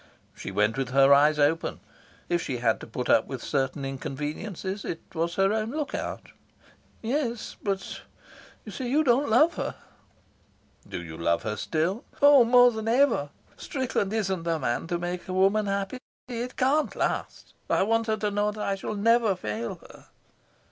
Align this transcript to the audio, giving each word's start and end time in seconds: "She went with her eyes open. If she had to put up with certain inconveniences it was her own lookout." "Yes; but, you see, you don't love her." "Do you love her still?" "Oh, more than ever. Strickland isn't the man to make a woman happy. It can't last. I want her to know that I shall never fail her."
"She 0.33 0.49
went 0.49 0.79
with 0.79 0.89
her 0.89 1.13
eyes 1.13 1.37
open. 1.37 1.79
If 2.27 2.41
she 2.41 2.57
had 2.57 2.79
to 2.79 2.87
put 2.87 3.07
up 3.07 3.27
with 3.27 3.43
certain 3.43 3.85
inconveniences 3.85 4.83
it 4.83 4.99
was 5.13 5.35
her 5.35 5.53
own 5.53 5.69
lookout." 5.69 6.31
"Yes; 7.03 7.55
but, 7.61 8.01
you 8.65 8.71
see, 8.71 8.89
you 8.89 9.03
don't 9.03 9.29
love 9.29 9.53
her." 9.57 9.75
"Do 10.89 11.03
you 11.03 11.17
love 11.17 11.43
her 11.43 11.55
still?" 11.55 12.03
"Oh, 12.19 12.43
more 12.43 12.71
than 12.71 12.87
ever. 12.87 13.29
Strickland 13.57 14.11
isn't 14.11 14.41
the 14.41 14.57
man 14.57 14.87
to 14.87 14.97
make 14.97 15.27
a 15.27 15.33
woman 15.33 15.67
happy. 15.67 15.99
It 16.27 16.57
can't 16.57 16.95
last. 16.95 17.53
I 17.69 17.83
want 17.83 18.07
her 18.07 18.17
to 18.17 18.31
know 18.31 18.51
that 18.51 18.63
I 18.63 18.73
shall 18.73 18.95
never 18.95 19.35
fail 19.35 19.75
her." 19.87 20.07